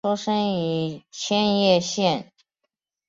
[0.03, 2.31] 出生于千叶县。